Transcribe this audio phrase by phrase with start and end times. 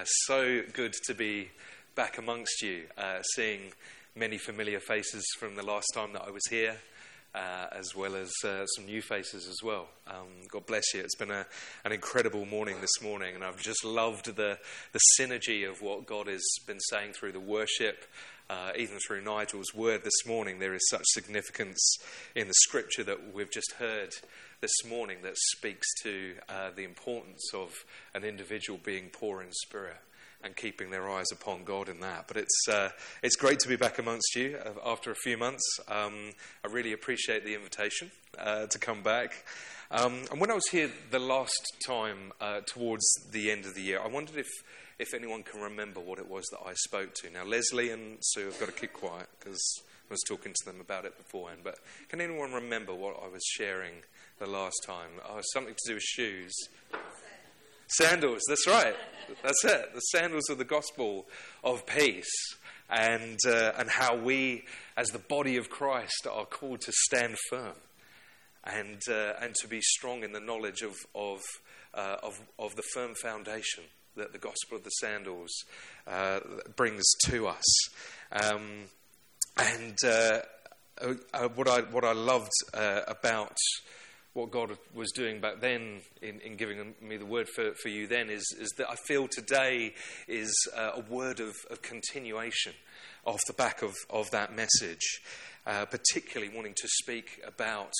[0.00, 1.50] Uh, so good to be
[1.94, 3.60] back amongst you, uh, seeing
[4.16, 6.78] many familiar faces from the last time that I was here,
[7.34, 9.88] uh, as well as uh, some new faces as well.
[10.06, 11.00] Um, God bless you.
[11.00, 11.44] It's been a,
[11.84, 14.56] an incredible morning this morning, and I've just loved the,
[14.92, 18.06] the synergy of what God has been saying through the worship.
[18.48, 21.98] Uh, even through Nigel's word this morning, there is such significance
[22.34, 24.14] in the scripture that we've just heard
[24.60, 27.72] this morning that speaks to uh, the importance of
[28.14, 29.96] an individual being poor in spirit
[30.42, 32.26] and keeping their eyes upon God in that.
[32.28, 32.90] But it's, uh,
[33.22, 35.64] it's great to be back amongst you uh, after a few months.
[35.88, 36.32] Um,
[36.64, 39.44] I really appreciate the invitation uh, to come back.
[39.90, 43.82] Um, and when I was here the last time uh, towards the end of the
[43.82, 44.48] year, I wondered if,
[44.98, 47.30] if anyone can remember what it was that I spoke to.
[47.30, 49.60] Now, Leslie and Sue have got to keep quiet because
[50.10, 51.60] I was talking to them about it beforehand.
[51.64, 51.76] But
[52.08, 53.94] can anyone remember what I was sharing
[54.40, 55.10] the last time.
[55.28, 56.54] Oh, something to do with shoes.
[57.88, 58.96] Sandals, that's right.
[59.42, 59.94] That's it.
[59.94, 61.26] The sandals of the gospel
[61.62, 62.32] of peace.
[62.88, 64.64] And, uh, and how we,
[64.96, 67.76] as the body of Christ, are called to stand firm
[68.64, 71.40] and, uh, and to be strong in the knowledge of, of,
[71.94, 73.84] uh, of, of, the firm foundation
[74.16, 75.52] that the gospel of the sandals
[76.06, 76.40] uh,
[76.76, 77.88] brings to us.
[78.32, 78.86] Um,
[79.56, 80.40] and uh,
[81.00, 83.56] uh, what, I, what I loved about
[84.32, 88.06] what God was doing back then in, in giving me the word for, for you
[88.06, 89.94] then is, is that I feel today
[90.28, 92.72] is uh, a word of, of, continuation
[93.24, 95.20] off the back of, of that message,
[95.66, 97.92] uh, particularly wanting to speak about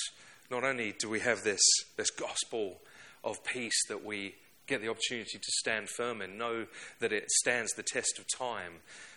[0.49, 1.61] not only do we have this,
[1.97, 2.77] this gospel
[3.23, 4.35] of peace that we
[4.67, 6.65] get the opportunity to stand firm in, know
[6.99, 8.73] that it stands the test of time,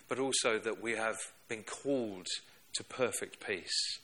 [0.08, 1.16] but also that we have
[1.48, 2.26] been called
[2.74, 4.00] to perfect peace.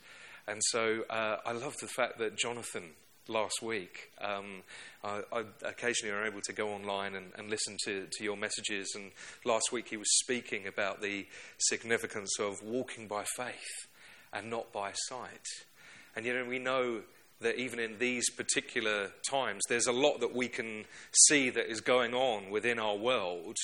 [0.47, 2.91] And so uh, I love the fact that Jonathan
[3.29, 4.63] last week, um,
[5.05, 8.93] I, I, occasionally are able to go online and, and listen to, to, your messages.
[8.95, 9.13] And
[9.45, 11.27] last week he was speaking about the
[11.59, 13.89] significance of walking by faith
[14.33, 15.47] and not by sight.
[16.17, 17.03] And yet we know
[17.41, 20.85] that even in these particular times, there's a lot that we can
[21.29, 23.57] see that is going on within our world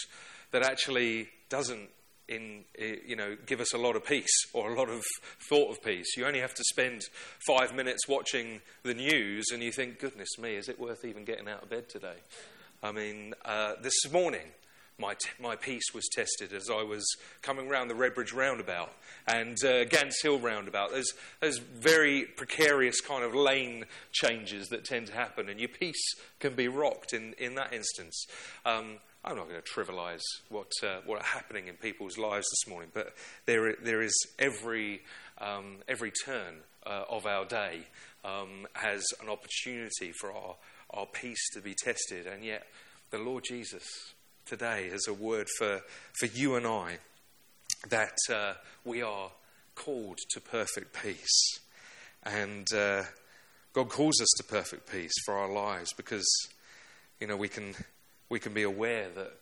[0.53, 1.91] that actually doesn't
[2.29, 5.03] in, eh, you know, give us a lot of peace or a lot of
[5.49, 6.17] thought of peace.
[6.17, 7.03] You only have to spend
[7.47, 11.49] five minutes watching the news and you think, goodness me, is it worth even getting
[11.49, 12.17] out of bed today?
[12.83, 14.49] I mean, uh, this morning,
[14.99, 17.05] my, t- my peace was tested as I was
[17.43, 18.93] coming around the Redbridge roundabout
[19.27, 20.91] and uh, Gants Hill roundabout.
[20.91, 26.15] There's, there's very precarious kind of lane changes that tend to happen, and your peace
[26.41, 28.27] can be rocked in, in that instance.
[28.65, 28.99] Um,
[29.29, 32.91] I'm not going to trivialize what, uh, what are happening in people's lives this morning,
[32.95, 33.13] but
[33.45, 35.03] there, there is every,
[35.39, 37.81] um, every turn uh, of our day
[38.25, 40.55] um, has an opportunity for our,
[40.91, 42.29] our peace to be tested.
[42.29, 42.69] And yet,
[43.11, 43.83] the Lord Jesus
[44.45, 45.81] today has a word for,
[46.21, 46.99] for you and I
[47.89, 48.53] that uh,
[48.85, 49.31] we are
[49.75, 51.59] called to perfect peace.
[52.23, 53.03] And uh,
[53.73, 56.27] God calls us to perfect peace for our lives because,
[57.21, 57.75] you know, we can
[58.29, 59.33] we can be aware that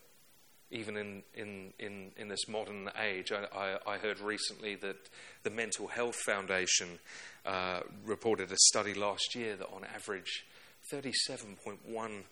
[0.71, 4.97] even in, in, in, in this modern age, I, I, I, heard recently that
[5.43, 6.99] the Mental Health Foundation
[7.45, 10.45] uh, reported a study last year that on average
[10.91, 12.23] 37.1%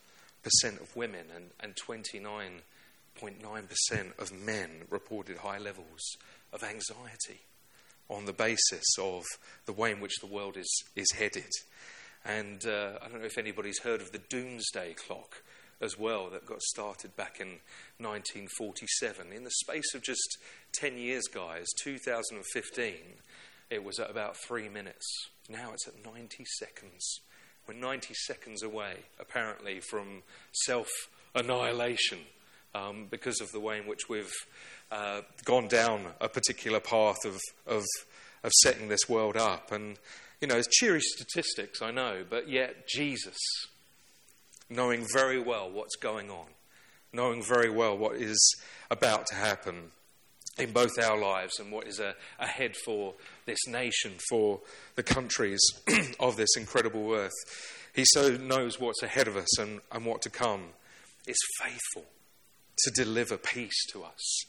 [0.80, 6.16] of women and, and 29.9% of men reported high levels
[6.52, 7.40] of anxiety
[8.08, 9.22] on the basis of
[9.66, 11.50] the way in which the world is, is headed.
[12.24, 15.42] And uh, I don't know if anybody's heard of the doomsday clock
[15.80, 17.58] as well that got started back in
[17.98, 19.32] 1947.
[19.32, 20.38] In the space of just
[20.74, 22.94] 10 years, guys, 2015,
[23.70, 25.06] it was at about three minutes.
[25.48, 27.20] Now it's at 90 seconds.
[27.66, 30.22] We're 90 seconds away, apparently, from
[30.64, 30.88] self
[31.34, 32.18] annihilation
[32.74, 34.32] um, because of the way in which we've
[34.92, 37.82] uh, gone down a particular path of, of,
[38.42, 39.72] of setting this world up.
[39.72, 39.98] And,
[40.40, 43.36] you know, it's cheery statistics, I know, but yet Jesus
[44.68, 46.46] knowing very well what's going on,
[47.12, 48.38] knowing very well what is
[48.90, 49.90] about to happen
[50.58, 52.00] in both our lives and what is
[52.38, 53.14] ahead for
[53.46, 54.60] this nation, for
[54.94, 55.60] the countries
[56.20, 57.32] of this incredible earth.
[57.94, 60.64] He so knows what's ahead of us and, and what to come,
[61.26, 62.04] is faithful
[62.78, 64.44] to deliver peace to us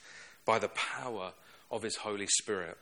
[0.45, 1.33] by the power
[1.71, 2.77] of his Holy Spirit.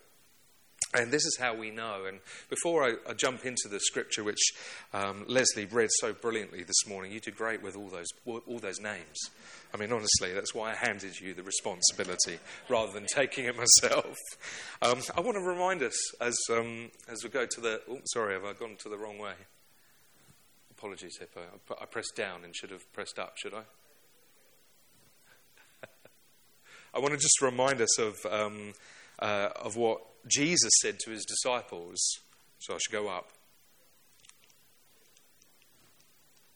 [0.95, 2.05] And this is how we know.
[2.07, 2.19] And
[2.49, 4.51] before I, I jump into the scripture, which
[4.93, 8.79] um, Leslie read so brilliantly this morning, you did great with all those, all those
[8.79, 9.17] names.
[9.73, 12.37] I mean, honestly, that's why I handed you the responsibility
[12.69, 14.17] rather than taking it myself.
[14.83, 17.81] Um, I want to remind us as, um, as we go to the.
[17.89, 19.33] Oh, sorry, have I gone to the wrong way?
[20.77, 21.41] Apologies, Hippo.
[21.81, 23.63] I pressed down and should have pressed up, should I?
[26.93, 28.73] I want to just remind us of, um,
[29.17, 31.99] uh, of what Jesus said to his disciples.
[32.59, 33.29] So I should go up.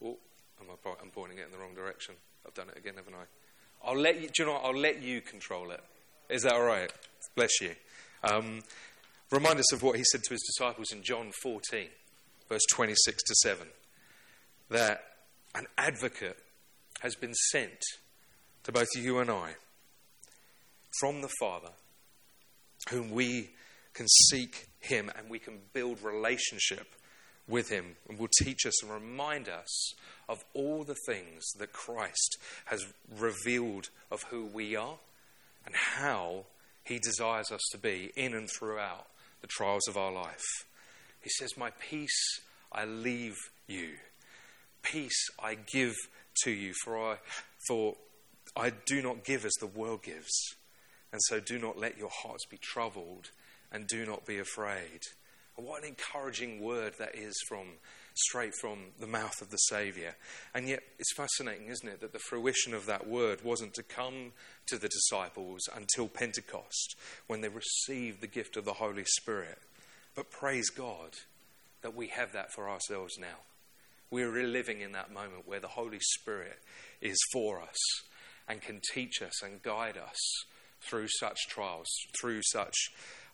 [0.04, 0.18] Oh,
[0.62, 2.16] am I, I'm pointing it in the wrong direction.
[2.46, 3.88] I've done it again, haven't I?
[3.88, 4.66] I'll let you, do you know what?
[4.66, 5.84] I'll let you control it.
[6.30, 6.92] Is that all right?
[7.36, 7.72] Bless you.
[8.24, 8.62] Um,
[9.32, 11.88] remind us of what he said to his disciples in John 14,
[12.50, 13.68] verse 26 to 7.
[14.70, 15.04] That
[15.56, 16.38] an advocate
[17.02, 17.80] has been sent
[18.64, 19.56] to both you and I
[21.00, 21.72] from the Father,
[22.90, 23.50] whom we
[23.94, 26.88] can seek him and we can build relationship
[27.48, 29.94] with him and will teach us and remind us
[30.28, 32.86] of all the things that Christ has
[33.18, 34.98] revealed of who we are
[35.66, 36.46] and how
[36.84, 39.08] he desires us to be in and throughout
[39.42, 40.44] the trials of our life.
[41.22, 42.40] He says, My peace
[42.72, 43.36] I leave
[43.68, 43.90] you,
[44.84, 45.96] peace I give
[46.44, 47.18] to you, for I,
[47.68, 47.96] for
[48.56, 50.56] I do not give as the world gives.
[51.12, 53.32] And so do not let your hearts be troubled
[53.72, 55.02] and do not be afraid.
[55.58, 57.66] And what an encouraging word that is from
[58.14, 60.16] straight from the mouth of the Saviour.
[60.54, 64.34] And yet it's fascinating, isn't it, that the fruition of that word wasn't to come
[64.68, 66.96] to the disciples until Pentecost,
[67.28, 69.60] when they received the gift of the Holy Spirit.
[70.16, 71.12] But praise God
[71.82, 73.38] that we have that for ourselves now.
[74.10, 76.60] We're living in that moment where the Holy Spirit
[77.02, 77.78] is for us
[78.48, 80.18] and can teach us and guide us
[80.82, 81.88] through such trials,
[82.20, 82.76] through such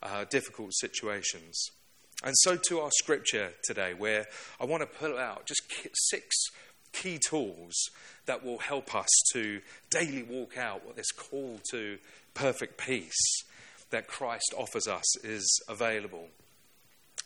[0.02, 1.70] uh, difficult situations.
[2.24, 4.26] And so to our scripture today, where
[4.60, 5.62] I want to pull out just
[5.94, 6.36] six
[6.94, 7.74] key tools
[8.26, 11.98] that will help us to daily walk out what this call to
[12.34, 13.44] perfect peace
[13.90, 16.28] that Christ offers us is available.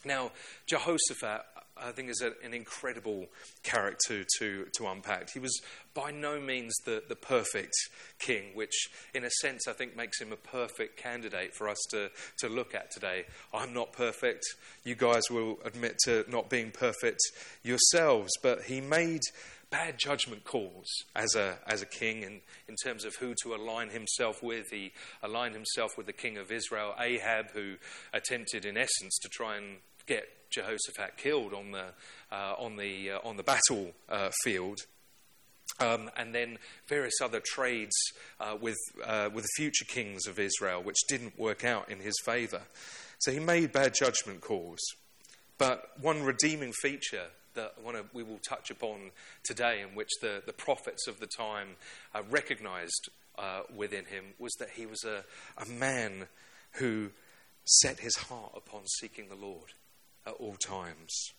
[0.04, 0.32] Now,
[0.66, 1.42] Jehoshaphat
[1.82, 3.28] I think is an incredible
[3.64, 5.30] character to, to unpack.
[5.32, 5.62] He was
[5.94, 7.74] by no means the, the perfect
[8.20, 12.10] king, which in a sense I think makes him a perfect candidate for us to,
[12.40, 13.26] to look at today.
[13.54, 14.44] I'm not perfect.
[14.84, 17.20] You guys will admit to not being perfect
[17.64, 19.22] yourselves, but he made
[19.70, 23.90] bad judgment calls as a, as a king in, in terms of who to align
[23.90, 24.70] himself with.
[24.72, 27.76] He aligned himself with the king of Israel, Ahab, who
[28.14, 29.78] attempted, in essence, to try and
[30.08, 31.86] get Jehoshaphat killed on the,
[32.32, 34.80] uh, on the, uh, on the battlefield.
[34.80, 34.84] Uh,
[35.80, 36.58] um, and then
[36.88, 37.96] various other trades
[38.40, 42.16] uh, with, uh, with the future kings of Israel, which didn't work out in his
[42.26, 42.62] favor.
[43.20, 44.80] So he made bad judgment calls.
[45.58, 47.74] But one redeeming feature that
[48.14, 49.12] we will touch upon
[49.44, 51.70] today, in which the, the prophets of the time
[52.14, 55.24] uh, recognized uh, within him, was that he was a,
[55.62, 56.28] a man
[56.74, 57.10] who
[57.66, 59.74] set his heart upon seeking the Lord
[60.28, 61.32] at all times.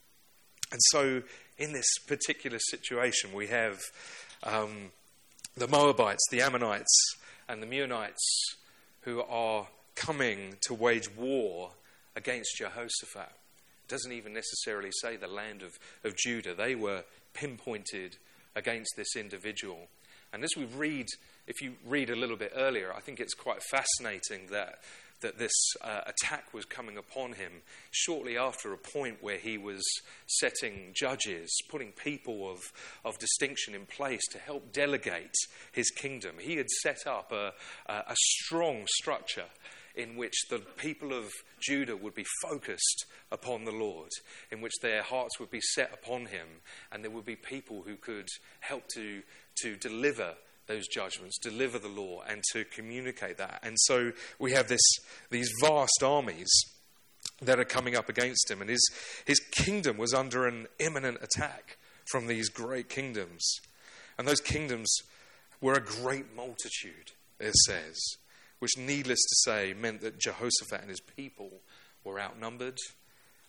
[0.73, 1.23] And so,
[1.59, 3.79] in this particular situation, we have
[4.43, 4.91] um,
[5.57, 7.17] the Moabites, the Ammonites,
[7.49, 8.17] and the Meunites
[9.03, 11.71] who are coming to wage war
[12.15, 13.31] against Jehoshaphat.
[13.31, 16.55] It doesn't even necessarily say the land of, of Judah.
[16.55, 18.17] They were pinpointed
[18.55, 19.89] against this individual.
[20.33, 21.07] And as we read,
[21.47, 24.81] if you read a little bit earlier, I think it's quite fascinating that
[25.21, 29.83] that this uh, attack was coming upon him shortly after a point where he was
[30.27, 32.61] setting judges, putting people of,
[33.05, 35.35] of distinction in place to help delegate
[35.73, 36.37] his kingdom.
[36.41, 37.53] He had set up a,
[37.87, 39.47] a strong structure
[39.95, 44.11] in which the people of Judah would be focused upon the Lord,
[44.53, 46.47] in which their hearts would be set upon him,
[46.93, 48.29] and there would be people who could
[48.61, 49.23] help to,
[49.63, 50.35] to deliver
[50.69, 53.61] those judgments, deliver the law, and to communicate that.
[53.63, 54.81] And so we have this,
[55.31, 56.51] these vast armies
[57.43, 58.91] that are coming up against him, and his,
[59.25, 61.79] his kingdom was under an imminent attack
[62.11, 63.45] from these great kingdoms.
[64.19, 64.93] And those kingdoms
[65.61, 67.97] were a great multitude, it says,
[68.59, 71.51] which, needless to say, meant that Jehoshaphat and his people
[72.05, 72.79] were outnumbered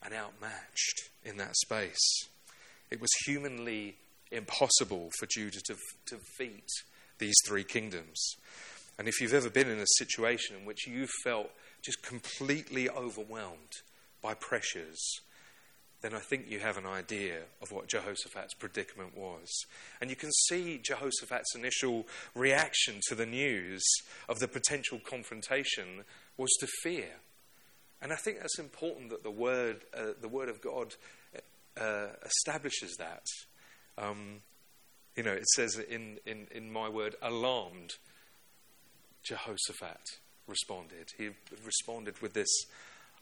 [0.03, 2.27] and outmatched in that space.
[2.91, 3.95] It was humanly
[4.31, 5.75] impossible for Judah to,
[6.07, 6.67] to defeat
[7.19, 8.35] these three kingdoms.
[8.97, 11.51] And if you've ever been in a situation in which you felt
[11.83, 13.81] just completely overwhelmed
[14.21, 14.99] by pressures,
[16.01, 19.47] then I think you have an idea of what Jehoshaphat's predicament was.
[19.99, 23.83] And you can see Jehoshaphat's initial reaction to the news
[24.27, 26.03] of the potential confrontation
[26.37, 27.15] was to fear.
[28.01, 30.95] And I think that's important that the word, uh, the word of God
[31.79, 33.23] uh, establishes that.
[33.97, 34.41] Um,
[35.19, 37.91] you know, it says in, in, in my word, alarmed.
[39.21, 39.99] Jehoshaphat
[40.47, 41.09] responded.
[41.17, 41.31] He
[41.65, 42.47] responded with this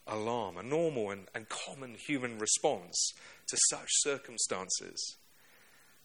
[0.06, 3.14] alarm, a normal and, and common human response
[3.48, 5.16] to such circumstances.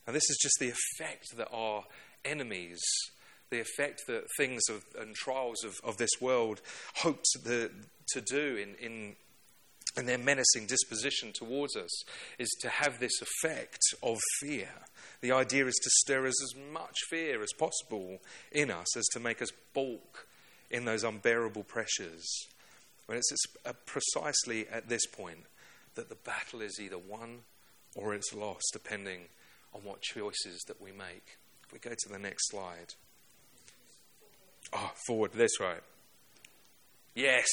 [0.07, 1.85] And this is just the effect that our
[2.25, 2.81] enemies
[3.51, 6.63] the effect that things of, and trials of, of this world
[6.95, 7.71] hope to,
[8.09, 9.15] to do in, in,
[9.97, 12.05] in their menacing disposition towards us
[12.39, 14.69] is to have this effect of fear.
[15.21, 18.19] The idea is to stir us as much fear as possible
[18.51, 20.27] in us as to make us balk
[20.71, 22.27] in those unbearable pressures.
[23.07, 23.33] When it's
[23.67, 25.45] uh, precisely at this point
[25.95, 27.41] that the battle is either won
[27.95, 29.23] or it's lost, depending
[29.75, 31.37] on what choices that we make.
[31.67, 32.95] If we go to the next slide.
[34.73, 35.83] Oh, forward, that's right.
[37.15, 37.49] Yes,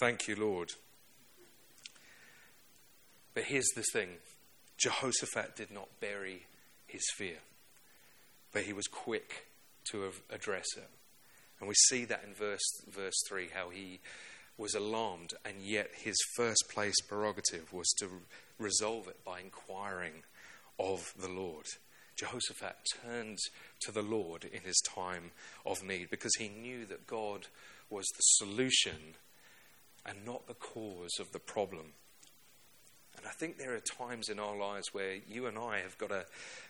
[0.00, 0.70] thank you, Lord.
[3.38, 4.08] But here's the thing
[4.78, 6.46] Jehoshaphat did not bury
[6.88, 7.36] his fear,
[8.52, 9.46] but he was quick
[9.92, 10.90] to address it.
[11.60, 14.00] And we see that in verse, verse 3 how he
[14.56, 18.08] was alarmed, and yet his first place prerogative was to
[18.58, 20.24] resolve it by inquiring
[20.80, 21.66] of the Lord.
[22.16, 23.38] Jehoshaphat turned
[23.82, 25.30] to the Lord in his time
[25.64, 27.46] of need because he knew that God
[27.88, 29.14] was the solution
[30.04, 31.92] and not the cause of the problem.
[33.18, 36.10] And I think there are times in our lives where you and I have got
[36.10, 36.24] to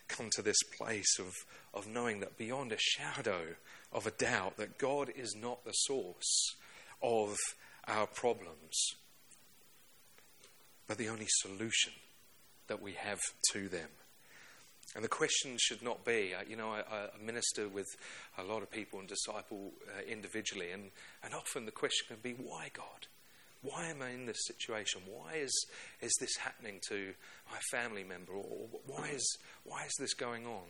[0.09, 1.35] come to this place of,
[1.75, 3.43] of knowing that beyond a shadow
[3.93, 6.55] of a doubt, that God is not the source
[7.03, 7.37] of
[7.87, 8.95] our problems,
[10.87, 11.93] but the only solution
[12.69, 13.21] that we have
[13.53, 13.89] to them.
[14.95, 17.87] And the question should not be, uh, you know, I, I, minister with
[18.39, 20.91] a lot of people and disciple uh, individually, and,
[21.23, 23.07] and often the question can be, why God?
[23.63, 25.03] Why am I in this situation?
[25.07, 25.67] Why is,
[26.01, 27.13] is this happening to
[27.51, 28.33] my family member?
[28.33, 30.63] Or why is, why is this going on?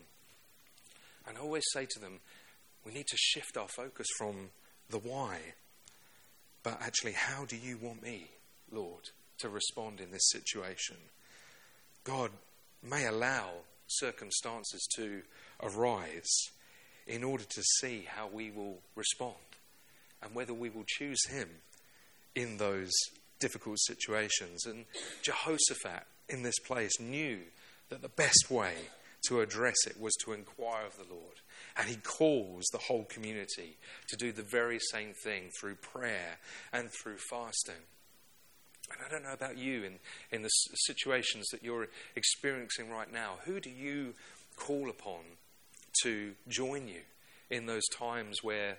[1.27, 2.21] And I always say to them,
[2.87, 4.51] we need to shift our focus from
[4.89, 5.39] the why,
[6.63, 8.31] but actually, how do you want me,
[8.73, 10.97] Lord, to respond in this situation?
[12.05, 12.31] God
[12.83, 13.51] may allow
[13.87, 15.23] circumstances to
[15.63, 16.31] arise
[17.07, 19.37] in order to see how we will respond
[20.23, 21.49] and whether we will choose Him
[22.35, 22.93] in those
[23.41, 24.67] difficult situations.
[24.67, 24.85] And
[25.23, 27.39] Jehoshaphat in this place knew
[27.89, 28.75] that the best way
[29.27, 31.37] to address it was to inquire of the Lord.
[31.77, 33.77] And he calls the whole community
[34.09, 36.39] to do the very same thing through prayer
[36.73, 37.83] and through fasting.
[38.91, 39.99] And I don't know about you in,
[40.31, 43.35] in the situations that you're experiencing right now.
[43.45, 44.15] Who do you
[44.57, 45.21] call upon
[46.03, 47.01] to join you
[47.51, 48.79] in those times where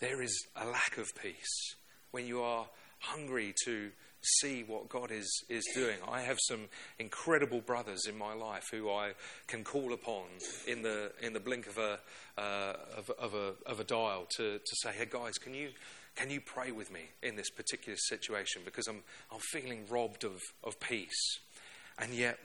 [0.00, 1.74] there is a lack of peace,
[2.10, 2.66] when you are
[3.04, 3.90] hungry to
[4.40, 5.96] see what God is, is doing.
[6.10, 6.68] I have some
[6.98, 9.12] incredible brothers in my life who I
[9.46, 10.24] can call upon
[10.66, 11.98] in the, in the blink of a,
[12.38, 15.70] uh, of, of, a, of a dial to, to say, hey guys, can you,
[16.16, 18.62] can you pray with me in this particular situation?
[18.64, 21.38] Because I'm, I'm feeling robbed of, of peace.
[21.98, 22.38] And yet,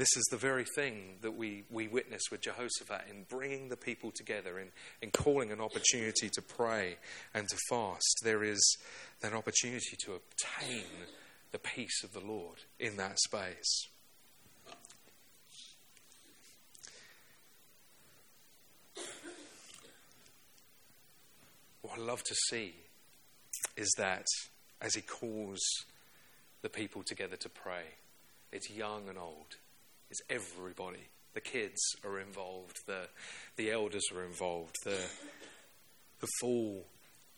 [0.00, 4.10] this is the very thing that we, we witness with Jehoshaphat in bringing the people
[4.10, 4.68] together, in,
[5.02, 6.96] in calling an opportunity to pray
[7.34, 8.20] and to fast.
[8.24, 8.78] There is
[9.22, 10.86] an opportunity to obtain
[11.52, 13.88] the peace of the Lord in that space.
[21.82, 22.74] What I love to see
[23.76, 24.24] is that
[24.80, 25.60] as he calls
[26.62, 27.82] the people together to pray,
[28.50, 29.56] it's young and old
[30.10, 31.08] is everybody.
[31.34, 33.08] The kids are involved, the,
[33.56, 34.98] the elders are involved, the,
[36.20, 36.84] the full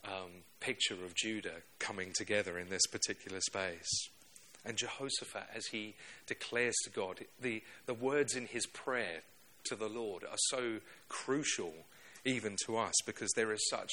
[0.04, 4.08] um, picture of Judah coming together in this particular space.
[4.64, 5.94] And Jehoshaphat, as he
[6.26, 9.22] declares to God, the, the words in his prayer
[9.64, 11.74] to the Lord are so crucial
[12.24, 13.90] even to us because there is such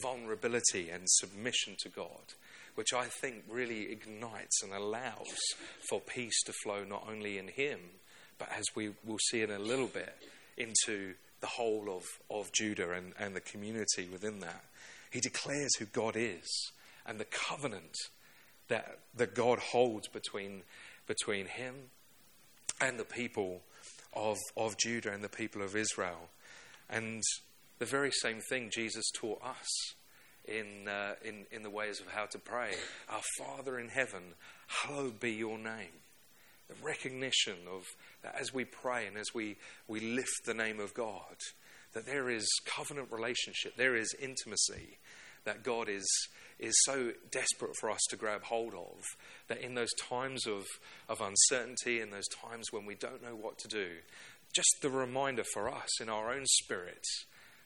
[0.00, 2.34] vulnerability and submission to God,
[2.76, 5.36] which I think really ignites and allows
[5.88, 7.80] for peace to flow not only in him,
[8.42, 10.16] but as we will see in a little bit,
[10.56, 14.64] into the whole of, of Judah and, and the community within that.
[15.12, 16.72] He declares who God is
[17.06, 17.96] and the covenant
[18.66, 20.62] that, that God holds between,
[21.06, 21.74] between him
[22.80, 23.60] and the people
[24.12, 26.30] of, of Judah and the people of Israel.
[26.90, 27.22] And
[27.78, 29.94] the very same thing Jesus taught us
[30.46, 32.72] in, uh, in, in the ways of how to pray.
[33.08, 34.34] Our Father in heaven,
[34.66, 36.01] hallowed be your name.
[36.80, 37.84] The recognition of
[38.22, 39.56] that as we pray and as we,
[39.88, 41.36] we lift the name of God,
[41.92, 44.98] that there is covenant relationship, there is intimacy
[45.44, 46.06] that God is,
[46.58, 49.02] is so desperate for us to grab hold of,
[49.48, 50.64] that in those times of,
[51.08, 53.88] of uncertainty, in those times when we don't know what to do,
[54.54, 57.04] just the reminder for us in our own spirit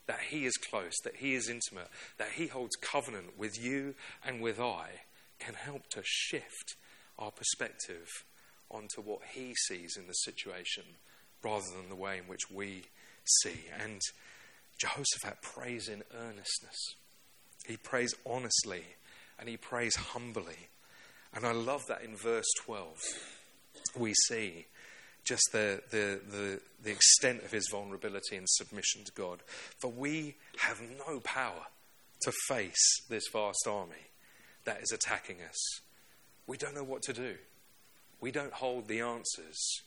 [0.07, 3.95] that He is close, that He is intimate, that He holds covenant with you
[4.25, 4.89] and with I,
[5.39, 6.77] can help to shift
[7.19, 8.09] our perspective
[8.71, 10.85] onto what he sees in the situation
[11.43, 12.83] rather than the way in which we
[13.43, 13.61] see.
[13.81, 14.01] And
[14.79, 16.95] Jehoshaphat prays in earnestness.
[17.67, 18.83] He prays honestly
[19.39, 20.69] and he prays humbly.
[21.35, 22.99] And I love that in verse 12
[23.99, 24.67] we see
[25.25, 29.41] just the, the, the, the, extent of his vulnerability and submission to God.
[29.81, 31.67] For we have no power
[32.23, 34.11] to face this vast army
[34.65, 35.81] that is attacking us.
[36.47, 37.35] We don't know what to do.
[38.21, 39.83] We don't hold the answers.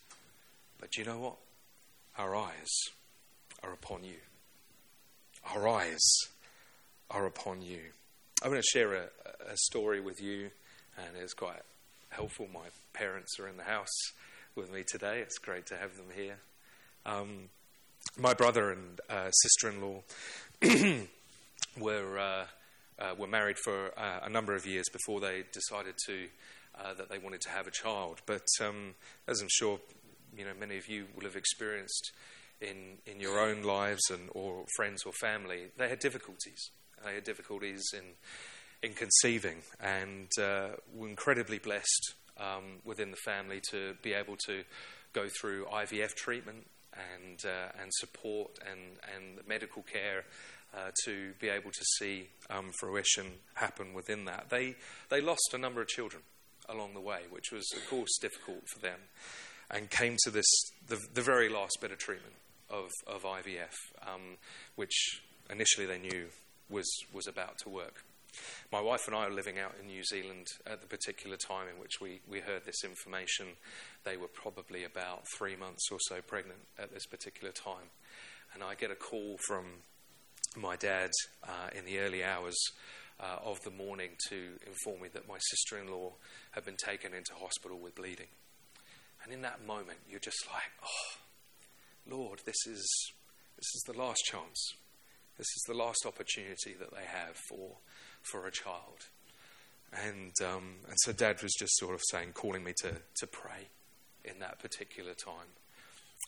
[0.79, 1.35] But you know what?
[2.17, 2.69] Our eyes
[3.63, 4.17] are upon you.
[5.55, 5.99] Our eyes
[7.09, 7.79] are upon you.
[8.43, 9.05] I'm going to share a,
[9.49, 10.49] a story with you,
[10.97, 11.61] and it's quite
[12.09, 12.47] helpful.
[12.53, 13.87] My parents are in the house
[14.55, 15.19] with me today.
[15.19, 16.37] It's great to have them here.
[17.05, 17.49] Um,
[18.17, 20.03] my brother and uh, sister-in-law
[21.79, 22.45] were uh,
[22.99, 26.27] uh, were married for uh, a number of years before they decided to
[26.83, 28.21] uh, that they wanted to have a child.
[28.25, 28.95] But um,
[29.27, 29.79] as I'm sure
[30.37, 32.11] you know, many of you will have experienced
[32.61, 36.71] in in your own lives and or friends or family, they had difficulties.
[37.03, 38.03] They had difficulties in
[38.81, 44.63] in conceiving, and uh, were incredibly blessed um, within the family to be able to
[45.13, 50.25] go through IVF treatment and uh, and support and and medical care
[50.75, 54.49] uh, to be able to see um, fruition happen within that.
[54.49, 54.75] They
[55.09, 56.23] they lost a number of children
[56.69, 58.99] along the way, which was of course difficult for them,
[59.69, 60.49] and came to this
[60.87, 62.35] the, the very last bit of treatment
[62.69, 63.75] of of IVF,
[64.07, 64.37] um,
[64.75, 66.27] which initially they knew
[66.69, 68.03] was was about to work.
[68.71, 71.81] My wife and I were living out in New Zealand at the particular time in
[71.81, 73.47] which we, we heard this information.
[74.03, 77.89] They were probably about three months or so pregnant at this particular time.
[78.53, 79.65] And I get a call from
[80.55, 81.11] my dad
[81.43, 82.57] uh, in the early hours
[83.19, 86.13] uh, of the morning to inform me that my sister in law
[86.51, 88.27] had been taken into hospital with bleeding.
[89.23, 93.11] And in that moment, you're just like, oh, Lord, this is,
[93.57, 94.73] this is the last chance.
[95.37, 97.77] This is the last opportunity that they have for
[98.21, 99.07] for a child.
[99.91, 103.69] And, um, and so dad was just sort of saying, calling me to, to pray
[104.23, 105.47] in that particular time.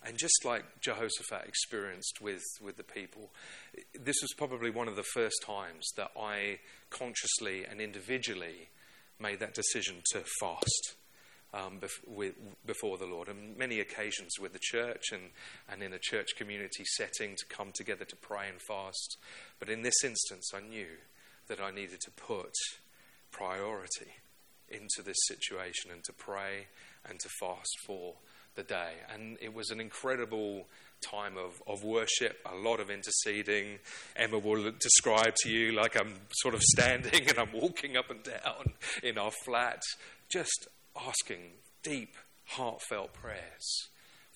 [0.05, 3.29] And just like Jehoshaphat experienced with, with the people,
[3.99, 8.69] this was probably one of the first times that I consciously and individually
[9.19, 10.95] made that decision to fast
[11.53, 12.33] um, bef- with,
[12.65, 13.27] before the Lord.
[13.27, 15.29] And many occasions with the church and,
[15.69, 19.17] and in a church community setting to come together to pray and fast.
[19.59, 20.87] But in this instance, I knew
[21.47, 22.53] that I needed to put
[23.31, 24.11] priority
[24.69, 26.67] into this situation and to pray
[27.07, 28.15] and to fast for
[28.55, 28.93] the day.
[29.13, 30.67] And it was an incredible
[31.01, 33.79] time of, of worship, a lot of interceding.
[34.15, 38.23] Emma will describe to you like I'm sort of standing and I'm walking up and
[38.23, 39.81] down in our flat,
[40.29, 43.89] just asking deep, heartfelt prayers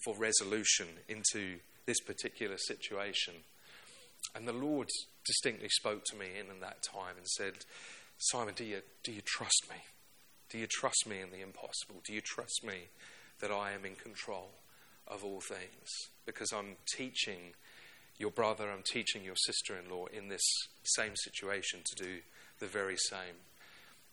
[0.03, 3.33] for resolution into this particular situation.
[4.35, 4.89] And the Lord
[5.25, 7.53] distinctly spoke to me in, in that time and said,
[8.17, 9.77] Simon, do you, do you trust me?
[10.49, 12.01] Do you trust me in the impossible?
[12.05, 12.89] Do you trust me
[13.45, 14.49] that I am in control
[15.07, 15.89] of all things?
[16.25, 17.53] Because I'm teaching
[18.17, 20.41] your brother, I'm teaching your sister in law in this
[20.83, 22.17] same situation to do
[22.59, 23.37] the very same.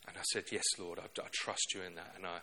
[0.07, 2.13] And I said, Yes, Lord, I, I trust you in that.
[2.15, 2.41] And I,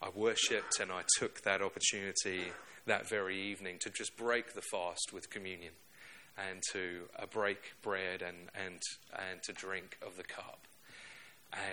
[0.00, 2.52] I worshipped and I took that opportunity
[2.86, 5.72] that very evening to just break the fast with communion
[6.36, 8.80] and to uh, break bread and, and,
[9.12, 10.60] and to drink of the cup.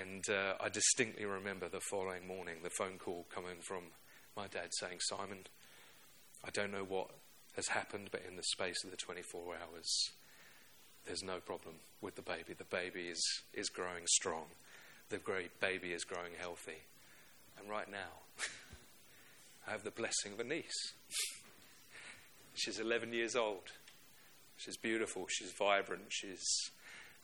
[0.01, 3.84] And uh, I distinctly remember the following morning the phone call coming from
[4.36, 5.48] my dad saying, Simon,
[6.43, 7.10] I don't know what
[7.56, 10.10] has happened, but in the space of the 24 hours,
[11.06, 12.54] there's no problem with the baby.
[12.58, 14.45] The baby is, is growing strong,
[15.10, 16.84] the great baby is growing healthy.
[17.58, 18.24] And right now,
[19.67, 20.93] I have the blessing of a niece.
[22.56, 23.71] She's 11 years old.
[24.58, 26.45] She's beautiful, she's vibrant, she's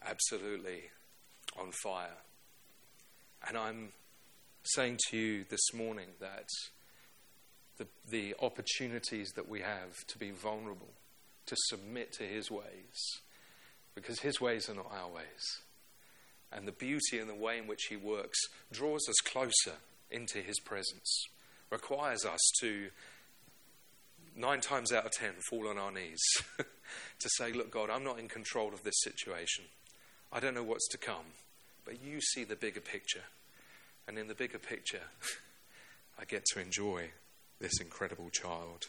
[0.06, 0.90] absolutely
[1.58, 2.18] on fire.
[3.48, 3.94] And I'm
[4.64, 6.48] saying to you this morning that
[7.82, 10.90] the, the opportunities that we have to be vulnerable,
[11.48, 13.22] to submit to His ways,
[13.96, 15.62] because His ways are not our ways.
[16.52, 18.38] And the beauty and the way in which He works
[18.72, 19.78] draws us closer
[20.12, 21.26] into His presence,
[21.72, 22.90] requires us to
[24.36, 26.22] nine times out of ten, fall on our knees
[26.58, 29.66] to say, Look, God, I'm not in control of this situation.
[30.32, 31.34] I don't know what's to come,
[31.84, 33.24] but you see the bigger picture.
[34.08, 35.02] And in the bigger picture,
[36.20, 37.10] I get to enjoy
[37.62, 38.88] this incredible child.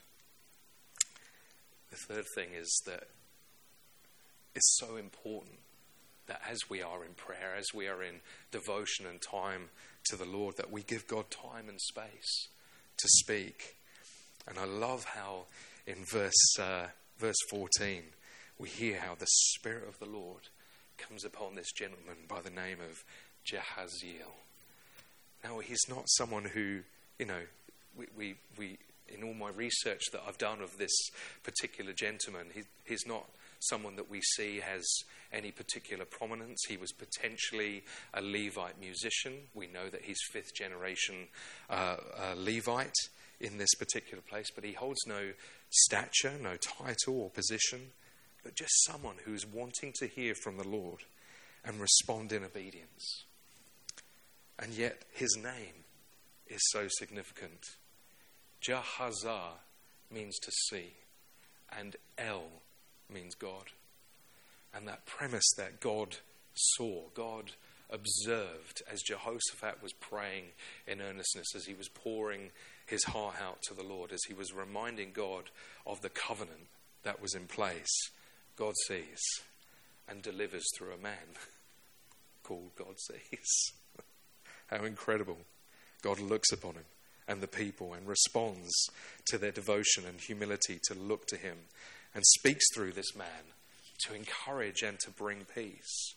[1.90, 3.04] The third thing is that
[4.54, 5.58] it's so important
[6.26, 8.16] that as we are in prayer, as we are in
[8.50, 9.68] devotion and time
[10.06, 12.48] to the Lord, that we give God time and space
[12.98, 13.76] to speak
[14.48, 15.46] and I love how
[15.86, 16.86] in verse, uh,
[17.18, 18.02] verse 14
[18.58, 20.48] we hear how the Spirit of the Lord
[20.98, 23.02] comes upon this gentleman by the name of
[23.46, 24.34] Jahaziel.
[25.42, 26.80] Now, he's not someone who,
[27.18, 27.42] you know,
[27.96, 28.78] we, we, we
[29.08, 30.94] in all my research that I've done of this
[31.42, 33.26] particular gentleman, he, he's not
[33.60, 34.84] someone that we see has
[35.32, 36.64] any particular prominence.
[36.68, 39.34] He was potentially a Levite musician.
[39.54, 41.28] We know that he's fifth generation
[41.70, 42.92] uh, uh, Levite
[43.40, 45.32] in this particular place, but he holds no
[45.70, 47.90] stature, no title or position,
[48.42, 51.00] but just someone who's wanting to hear from the Lord
[51.64, 53.24] and respond in obedience.
[54.58, 55.84] And yet his name
[56.46, 57.60] is so significant.
[58.62, 59.58] Jahazah
[60.10, 60.92] means to see,
[61.76, 62.44] and El
[63.12, 63.64] means God.
[64.74, 66.16] And that premise that God
[66.54, 67.52] saw, God
[67.90, 70.44] observed as Jehoshaphat was praying
[70.86, 72.50] in earnestness, as he was pouring
[72.86, 75.50] his heart out to the Lord, as he was reminding God
[75.86, 76.68] of the covenant
[77.02, 78.10] that was in place,
[78.56, 79.20] God sees
[80.08, 81.36] and delivers through a man
[82.42, 83.72] called God sees.
[84.68, 85.38] How incredible.
[86.02, 86.84] God looks upon him
[87.28, 88.72] and the people and responds
[89.26, 91.56] to their devotion and humility to look to him
[92.14, 93.52] and speaks through this man
[94.06, 96.14] to encourage and to bring peace.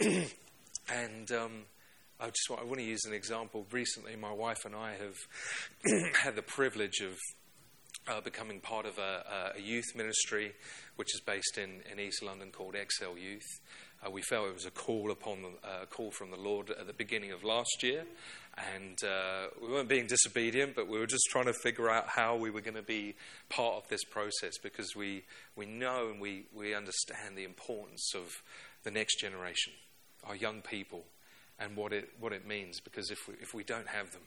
[0.00, 1.64] and um,
[2.20, 3.66] I just want, I want to use an example.
[3.70, 7.16] Recently, my wife and I have had the privilege of
[8.08, 10.52] uh, becoming part of a, a, youth ministry
[10.96, 13.60] which is based in, in East London called Excel Youth.
[14.04, 16.86] Uh, we felt it was a call upon the, uh, call from the Lord at
[16.86, 18.04] the beginning of last year,
[18.74, 22.36] and uh, we weren't being disobedient, but we were just trying to figure out how
[22.36, 23.14] we were going to be
[23.48, 25.24] part of this process because we,
[25.56, 28.26] we know and we, we understand the importance of
[28.82, 29.72] the next generation,
[30.24, 31.04] our young people,
[31.58, 32.80] and what it, what it means.
[32.80, 34.22] Because if we, if we don't have them,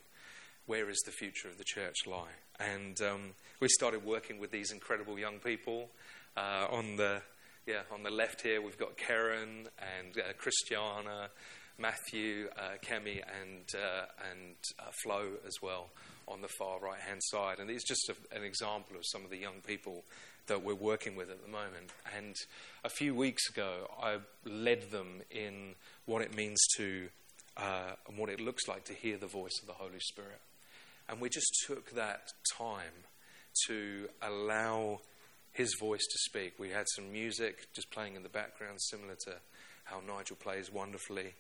[0.65, 2.33] where is the future of the church lie?
[2.59, 3.21] And um,
[3.59, 5.89] we started working with these incredible young people.
[6.35, 7.19] Uh, on the
[7.67, 11.30] yeah, on the left here we've got Karen and uh, Christiana
[11.80, 15.89] Matthew, uh, Kemi, and, uh, and uh, Flo as well
[16.27, 17.60] on the far right hand side.
[17.60, 20.03] And it's just a, an example of some of the young people
[20.47, 21.91] that we're working with at the moment.
[22.17, 22.36] And
[22.84, 25.75] a few weeks ago, I led them in
[26.06, 27.10] what it means to
[27.58, 30.41] uh, and what it looks like to hear the voice of the Holy Spirit.
[31.10, 33.06] And we just took that time
[33.67, 35.01] to allow
[35.58, 36.54] His voice to speak.
[36.60, 39.38] We had some music just playing in the background, similar to
[39.86, 41.34] how Nigel plays wonderfully.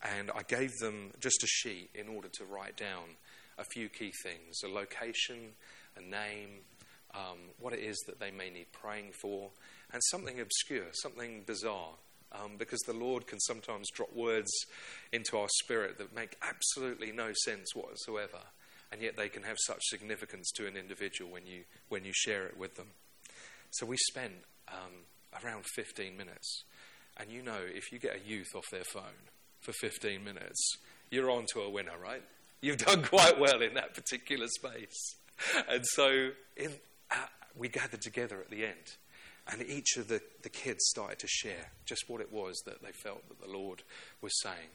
[0.00, 3.16] And I gave them just a sheet in order to write down
[3.58, 5.54] a few key things a location,
[5.96, 6.60] a name,
[7.14, 9.50] um, what it is that they may need praying for,
[9.92, 11.94] and something obscure, something bizarre.
[12.30, 14.52] Um, because the Lord can sometimes drop words
[15.12, 18.38] into our spirit that make absolutely no sense whatsoever,
[18.92, 22.46] and yet they can have such significance to an individual when you, when you share
[22.46, 22.88] it with them.
[23.70, 24.32] So we spent
[24.68, 25.04] um,
[25.42, 26.64] around 15 minutes.
[27.16, 29.28] And you know, if you get a youth off their phone,
[29.60, 30.76] for 15 minutes,
[31.10, 32.22] you're on to a winner, right?
[32.60, 35.16] You've done quite well in that particular space.
[35.68, 36.72] And so in,
[37.10, 37.16] uh,
[37.56, 38.96] we gathered together at the end,
[39.50, 42.92] and each of the, the kids started to share just what it was that they
[42.92, 43.82] felt that the Lord
[44.20, 44.70] was saying.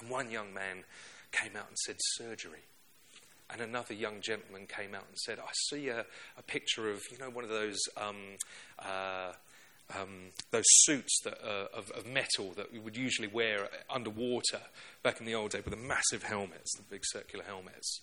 [0.00, 0.84] And one young man
[1.32, 2.64] came out and said, surgery.
[3.50, 6.04] And another young gentleman came out and said, I see a,
[6.36, 8.16] a picture of, you know, one of those um,
[8.78, 9.32] uh,
[9.94, 14.60] um, those suits that of, of, metal that we would usually wear underwater
[15.04, 18.00] back in the old day with the massive helmets, the big circular helmets.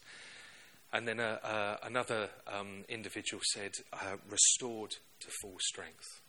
[0.94, 6.22] And then uh, uh, another um, individual said, uh, restored to full strength.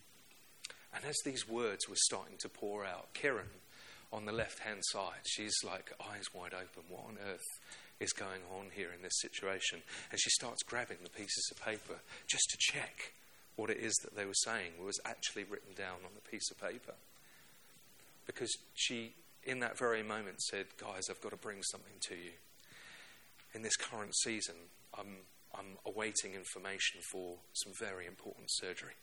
[0.95, 3.49] And as these words were starting to pour out, Kieran,
[4.13, 6.85] on the left hand side, she's like eyes wide open.
[6.89, 7.45] What on earth
[8.01, 9.81] is going on here in this situation?
[10.11, 13.13] And she starts grabbing the pieces of paper just to check
[13.57, 16.61] what it is that they were saying was actually written down on a piece of
[16.61, 16.95] paper.
[18.27, 19.13] Because she,
[19.45, 22.33] in that very moment, said, Guys, I've got to bring something to you.
[23.55, 24.57] In this current season,
[24.99, 25.19] I'm,
[25.57, 28.95] I'm awaiting information for some very important surgery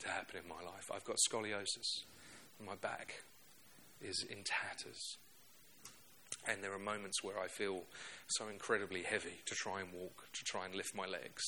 [0.00, 0.90] to happen in my life.
[0.92, 2.04] I've got scoliosis,
[2.64, 3.22] my back
[4.00, 5.16] is in tatters.
[6.48, 7.84] And there are moments where I feel
[8.28, 11.42] so incredibly heavy to try and walk, to try and lift my legs.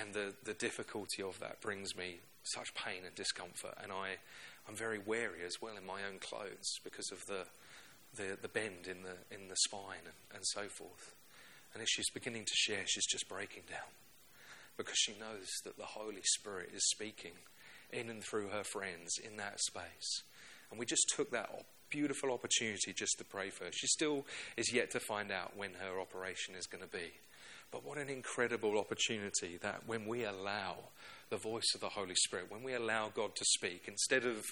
[0.00, 3.74] And the, the difficulty of that brings me such pain and discomfort.
[3.82, 4.16] And I,
[4.68, 7.44] I'm very wary as well in my own clothes because of the,
[8.16, 11.14] the, the bend in the, in the spine and, and so forth.
[11.74, 13.92] And as she's beginning to share, she's just breaking down
[14.76, 17.32] because she knows that the Holy Spirit is speaking
[17.92, 20.22] in and through her friends in that space.
[20.70, 21.50] And we just took that
[21.92, 23.70] beautiful opportunity just to pray for her.
[23.72, 24.24] She still
[24.56, 27.12] is yet to find out when her operation is going to be.
[27.70, 30.76] But what an incredible opportunity that when we allow
[31.30, 34.44] the voice of the Holy Spirit, when we allow God to speak, instead of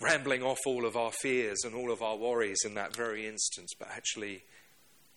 [0.00, 3.72] rambling off all of our fears and all of our worries in that very instance,
[3.78, 4.42] but actually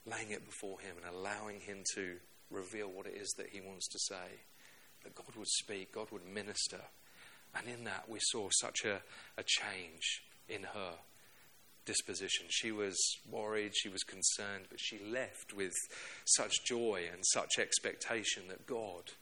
[0.05, 2.15] laying it before Him and allowing Him to
[2.51, 4.41] reveal what it is that He wants to say,
[5.03, 6.81] that God would speak, God would minister.
[7.55, 9.01] And in that, we saw such a,
[9.39, 10.93] a change in her
[11.87, 12.45] disposition.
[12.49, 12.95] She was
[13.31, 15.73] worried, she was concerned, but she left with
[16.25, 19.13] such joy and such expectation that God,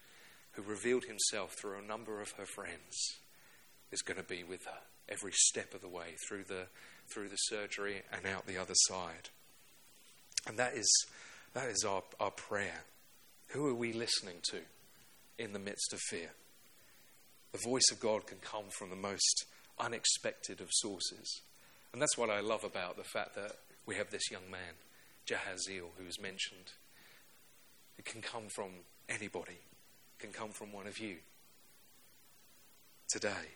[0.53, 3.19] who revealed himself through a number of her friends,
[3.91, 6.65] is going to be with her every step of the way through the,
[7.13, 9.29] through the surgery and out the other side.
[10.47, 10.87] And that is,
[11.53, 12.83] that is our, our prayer.
[13.49, 14.57] Who are we listening to
[15.37, 16.31] in the midst of fear?
[17.51, 19.45] The voice of God can come from the most
[19.79, 21.41] unexpected of sources.
[21.95, 23.53] And that's what I love about the fact that
[23.85, 24.75] we have this young man,
[25.25, 26.73] Jahaziel, who's mentioned.
[27.97, 28.71] It can come from
[29.07, 31.19] anybody, it can come from one of you
[33.07, 33.47] today.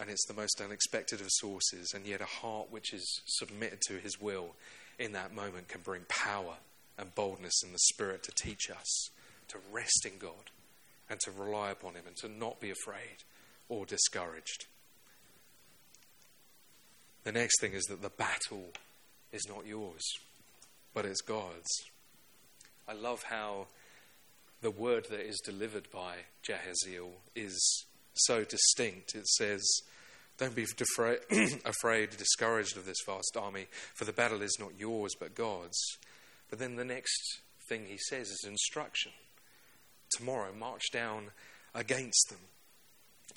[0.00, 3.98] And it's the most unexpected of sources, and yet a heart which is submitted to
[3.98, 4.56] his will
[4.98, 6.56] in that moment can bring power
[6.98, 9.10] and boldness in the Spirit to teach us
[9.46, 10.50] to rest in God
[11.08, 13.22] and to rely upon Him and to not be afraid
[13.68, 14.66] or discouraged.
[17.24, 18.70] The next thing is that the battle
[19.32, 20.02] is not yours,
[20.94, 21.70] but it's God's.
[22.88, 23.66] I love how
[24.62, 29.14] the word that is delivered by Jahaziel is so distinct.
[29.14, 29.62] It says,
[30.38, 31.18] Don't be afraid,
[31.64, 35.80] afraid, discouraged of this vast army, for the battle is not yours, but God's.
[36.48, 39.12] But then the next thing he says is instruction.
[40.16, 41.30] Tomorrow, march down
[41.74, 42.40] against them.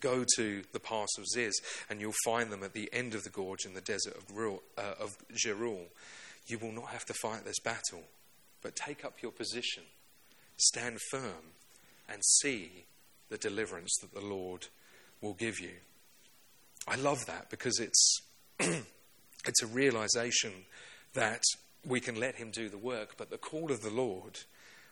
[0.04, 1.54] Go to the pass of Ziz,
[1.90, 4.62] and you'll find them at the end of the gorge in the desert of, Ruel,
[4.78, 5.86] uh, of Jeruel.
[6.46, 8.04] You will not have to fight this battle,
[8.62, 9.84] but take up your position,
[10.58, 11.54] stand firm,
[12.10, 12.84] and see
[13.30, 14.68] the deliverance that the Lord
[15.22, 15.72] will give you.
[16.86, 18.22] I love that because it's,
[18.60, 20.52] it's a realization
[21.14, 21.44] that
[21.88, 24.40] we can let Him do the work, but the call of the Lord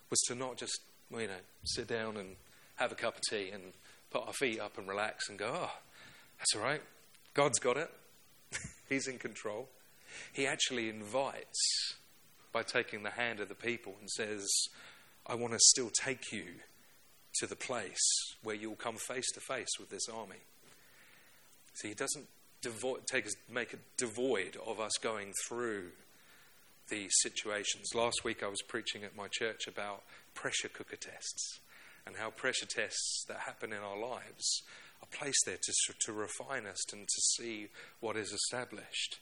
[0.09, 0.79] was to not just,
[1.11, 2.37] you know, sit down and
[2.77, 3.73] have a cup of tea and
[4.11, 5.71] put our feet up and relax and go, oh,
[6.37, 6.81] that's all right.
[7.33, 7.89] God's got it.
[8.89, 9.69] He's in control.
[10.33, 11.95] He actually invites
[12.51, 14.45] by taking the hand of the people and says,
[15.25, 16.43] I want to still take you
[17.35, 18.01] to the place
[18.43, 20.41] where you'll come face to face with this army.
[21.75, 22.27] See, he doesn't
[22.61, 25.91] devo- take us, make it devoid of us going through
[26.89, 27.95] these situations.
[27.95, 31.59] Last week I was preaching at my church about pressure cooker tests
[32.05, 34.63] and how pressure tests that happen in our lives
[35.01, 37.67] are placed there to, to refine us and to see
[37.99, 39.19] what is established.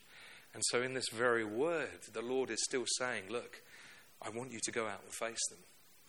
[0.52, 3.62] And so, in this very word, the Lord is still saying, Look,
[4.20, 5.60] I want you to go out and face them,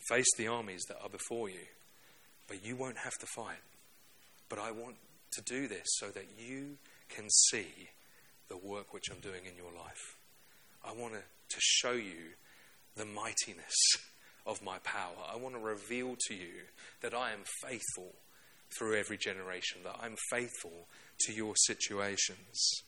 [0.10, 1.68] face the armies that are before you,
[2.48, 3.62] but you won't have to fight.
[4.50, 4.96] But I want
[5.34, 7.90] to do this so that you can see
[8.50, 10.18] the work which I'm doing in your life.
[10.84, 12.34] I want to, to show you
[12.96, 13.76] the mightiness
[14.46, 15.16] of my power.
[15.32, 16.66] I want to reveal to you
[17.02, 18.14] that I am faithful
[18.78, 20.88] through every generation, that I'm faithful
[21.22, 22.84] to your situations.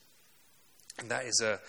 [0.98, 1.60] And that is a,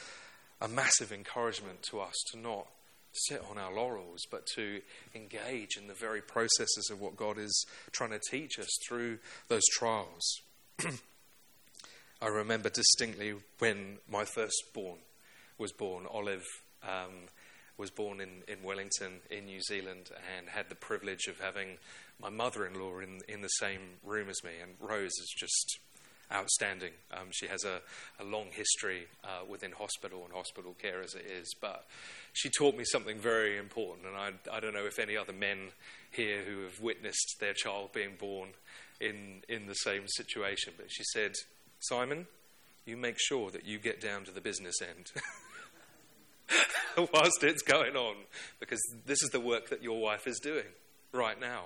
[0.61, 2.67] a massive encouragement to us to not
[3.13, 4.81] sit on our laurels, but to
[5.13, 9.65] engage in the very processes of what God is trying to teach us through those
[9.73, 10.41] trials.
[12.21, 14.99] I remember distinctly when my firstborn
[15.57, 16.43] was born, Olive.
[16.83, 17.29] Um,
[17.77, 21.77] was born in, in Wellington, in New Zealand, and had the privilege of having
[22.21, 24.51] my mother in law in, in the same room as me.
[24.61, 25.79] And Rose is just
[26.31, 26.93] outstanding.
[27.11, 27.81] Um, she has a,
[28.19, 31.85] a long history uh, within hospital and hospital care as it is, but
[32.33, 34.07] she taught me something very important.
[34.07, 35.69] And I, I don't know if any other men
[36.11, 38.49] here who have witnessed their child being born
[38.99, 41.33] in, in the same situation, but she said,
[41.79, 42.27] Simon,
[42.85, 45.11] you make sure that you get down to the business end.
[47.13, 48.15] whilst it's going on,
[48.59, 50.65] because this is the work that your wife is doing
[51.11, 51.65] right now.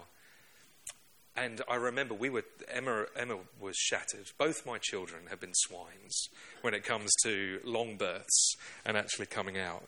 [1.36, 3.06] And I remember we were Emma.
[3.16, 4.32] Emma was shattered.
[4.38, 6.28] Both my children have been swines
[6.62, 9.88] when it comes to long births and actually coming out.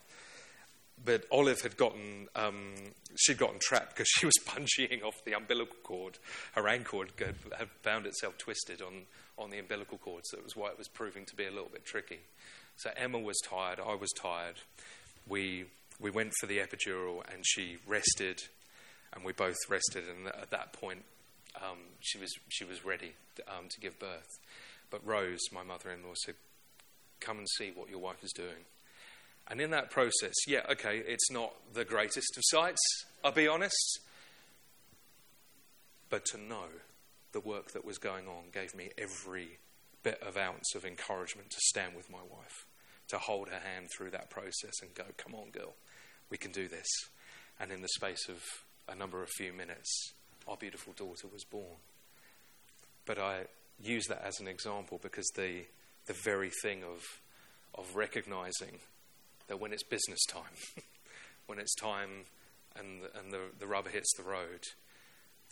[1.04, 2.74] But Olive had gotten um,
[3.16, 6.18] she'd gotten trapped because she was punching off the umbilical cord.
[6.52, 9.02] Her ankle had, had found itself twisted on
[9.38, 11.70] on the umbilical cord, so it was why it was proving to be a little
[11.70, 12.20] bit tricky.
[12.76, 13.78] So Emma was tired.
[13.78, 14.56] I was tired
[15.28, 15.64] we,
[16.00, 18.40] we went for the epidural and she rested,
[19.12, 20.04] and we both rested.
[20.08, 21.04] And at that point,
[21.56, 23.12] um, she, was, she was ready
[23.48, 24.38] um, to give birth.
[24.90, 26.34] But Rose, my mother in law, said,
[27.20, 28.66] Come and see what your wife is doing.
[29.48, 32.80] And in that process, yeah, okay, it's not the greatest of sights,
[33.24, 34.00] I'll be honest.
[36.10, 36.66] But to know
[37.32, 39.58] the work that was going on gave me every
[40.02, 42.66] bit of ounce of encouragement to stand with my wife,
[43.08, 45.74] to hold her hand through that process and go, come on, girl,
[46.30, 46.88] we can do this.
[47.60, 48.42] And in the space of
[48.88, 50.12] a number of few minutes,
[50.48, 51.78] our beautiful daughter was born.
[53.06, 53.44] But I
[53.80, 55.64] use that as an example because the,
[56.06, 57.02] the very thing of,
[57.74, 58.78] of recognizing
[59.48, 60.42] that when it's business time,
[61.46, 62.24] when it's time
[62.76, 64.60] and, and the, the rubber hits the road,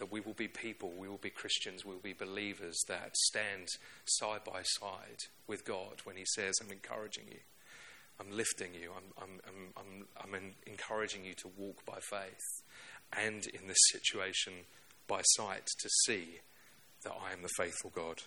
[0.00, 3.68] that we will be people, we will be Christians, we will be believers that stand
[4.06, 7.38] side by side with God when He says, I'm encouraging you,
[8.18, 12.64] I'm lifting you, I'm, I'm, I'm, I'm, encouraging you to walk by faith,
[13.12, 14.54] and in this situation
[15.06, 16.40] by sight to see
[17.04, 18.22] that I am the faithful God.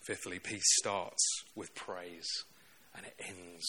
[0.00, 1.22] Fifthly, peace starts
[1.54, 2.28] with praise
[2.94, 3.66] and it ends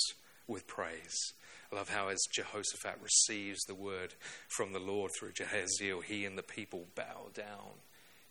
[0.47, 1.33] with praise.
[1.71, 4.13] I love how, as Jehoshaphat receives the word
[4.49, 7.81] from the Lord through Jahaziel, he and the people bow down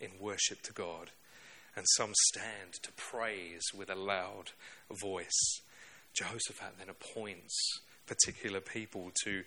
[0.00, 1.10] in worship to God.
[1.76, 4.52] And some stand to praise with a loud
[4.90, 5.60] voice.
[6.14, 9.42] Jehoshaphat then appoints particular people to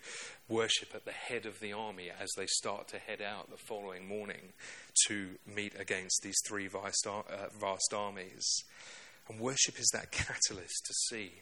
[0.48, 4.06] worship at the head of the army as they start to head out the following
[4.06, 4.52] morning
[5.06, 7.22] to meet against these three vast, uh,
[7.58, 8.64] vast armies.
[9.28, 11.32] And worship is that catalyst to see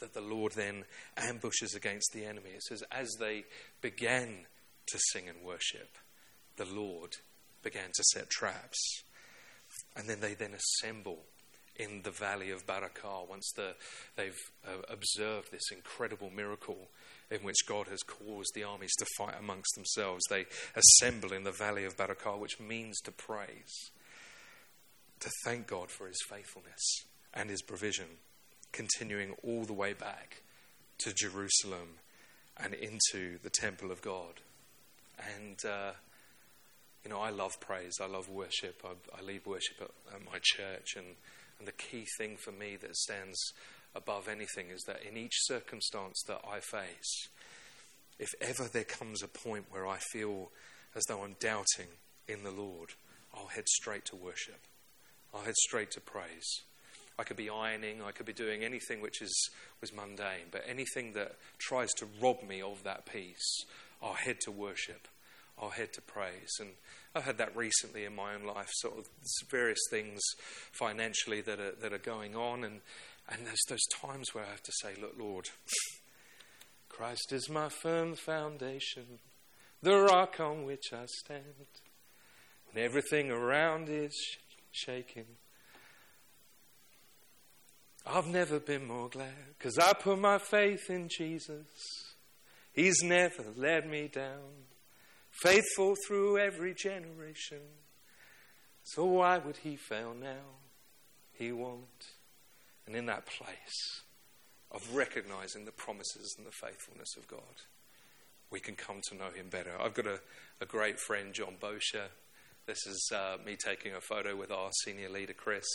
[0.00, 0.84] that the Lord then
[1.16, 2.50] ambushes against the enemy.
[2.54, 3.44] It says, as they
[3.80, 4.46] began
[4.88, 5.96] to sing and worship,
[6.56, 7.16] the Lord
[7.62, 9.02] began to set traps.
[9.96, 11.20] And then they then assemble
[11.76, 13.74] in the valley of Berakah once the,
[14.16, 16.88] they've uh, observed this incredible miracle
[17.30, 20.22] in which God has caused the armies to fight amongst themselves.
[20.28, 23.90] They assemble in the valley of Berakah, which means to praise,
[25.20, 28.06] to thank God for his faithfulness and his provision,
[28.72, 30.42] continuing all the way back
[30.98, 31.98] to Jerusalem
[32.56, 34.40] and into the temple of God.
[35.36, 35.92] And, uh,
[37.04, 38.82] you know, I love praise, I love worship.
[38.84, 41.16] I, I lead worship at, at my church, and
[41.60, 43.38] and the key thing for me that stands
[43.94, 47.28] above anything is that in each circumstance that I face,
[48.18, 50.50] if ever there comes a point where I feel
[50.94, 51.88] as though I'm doubting
[52.26, 52.90] in the Lord,
[53.34, 54.60] I'll head straight to worship.
[55.34, 56.62] I'll head straight to praise.
[57.18, 61.12] I could be ironing, I could be doing anything which is was mundane, but anything
[61.14, 63.64] that tries to rob me of that peace,
[64.02, 65.08] I'll head to worship.
[65.60, 66.50] I'll head to praise.
[66.58, 66.70] And
[67.14, 69.06] I've had that recently in my own life, sort of
[69.50, 70.20] various things
[70.72, 72.64] financially that are, that are going on.
[72.64, 72.80] And,
[73.28, 75.48] and there's those times where I have to say, Look, Lord,
[76.88, 79.04] Christ is my firm foundation,
[79.82, 81.44] the rock on which I stand.
[82.72, 84.14] When everything around is
[84.70, 85.26] shaking,
[88.06, 91.66] I've never been more glad because I put my faith in Jesus.
[92.72, 94.66] He's never let me down
[95.30, 97.60] faithful through every generation.
[98.82, 100.58] So why would he fail now?
[101.32, 102.06] He won't.
[102.86, 104.02] And in that place
[104.70, 107.40] of recognizing the promises and the faithfulness of God,
[108.50, 109.72] we can come to know him better.
[109.80, 110.20] I've got a,
[110.60, 112.08] a great friend, John Bosher.
[112.66, 115.66] This is uh, me taking a photo with our senior leader, Chris.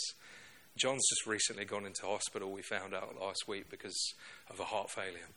[0.76, 4.14] John's just recently gone into hospital, we found out last week, because
[4.50, 5.28] of a heart failure.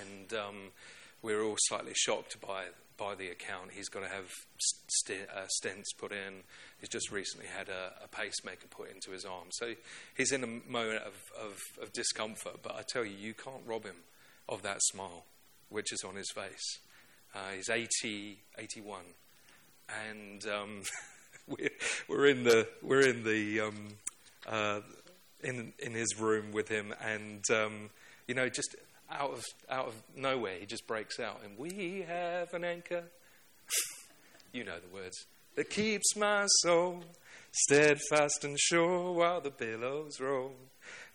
[0.00, 0.56] And um,
[1.22, 2.64] we're all slightly shocked by
[2.96, 4.30] by the account, he's got to have
[4.88, 6.42] st- uh, stents put in.
[6.78, 9.48] He's just recently had a, a, pacemaker put into his arm.
[9.50, 9.74] So
[10.16, 12.60] he's in a moment of, of, of, discomfort.
[12.62, 13.96] But I tell you, you can't rob him
[14.48, 15.24] of that smile
[15.70, 16.78] which is on his face.
[17.34, 19.00] Uh, he's 80, 81.
[20.08, 20.82] And um,
[21.48, 21.70] we're,
[22.08, 23.88] we're, in the, we're in, the um,
[24.46, 24.80] uh,
[25.42, 26.94] in, in his room with him.
[27.04, 27.90] And, um,
[28.26, 28.74] you know, just
[29.10, 33.04] out of, out of nowhere, he just breaks out, and we have an anchor.
[34.52, 35.26] you know the words.
[35.56, 37.04] That keeps my soul
[37.52, 40.54] steadfast and sure while the billows roll.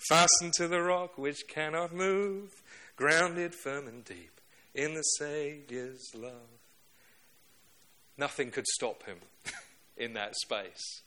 [0.08, 2.50] Fastened to the rock which cannot move,
[2.96, 4.40] grounded firm and deep
[4.74, 6.32] in the Saviour's love.
[8.18, 9.18] Nothing could stop him
[9.98, 11.02] in that space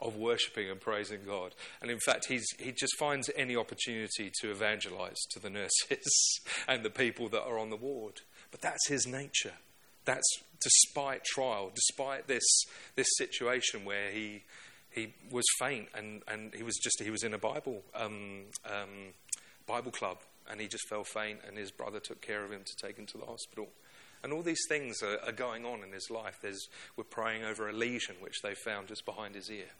[0.00, 1.54] of worshipping and praising God.
[1.80, 6.82] And in fact, he's, he just finds any opportunity to evangelize to the nurses and
[6.82, 8.20] the people that are on the ward.
[8.50, 9.54] But that's his nature.
[10.04, 10.28] That's
[10.62, 12.44] despite trial, despite this,
[12.94, 14.42] this situation where he,
[14.90, 19.12] he was faint and, and he was just he was in a Bible um, um,
[19.66, 20.18] Bible club
[20.50, 23.06] and he just fell faint and his brother took care of him to take him
[23.06, 23.68] to the hospital.
[24.26, 26.38] And all these things are, are going on in his life.
[26.42, 26.66] There's,
[26.96, 29.70] we're praying over a lesion which they found just behind his ear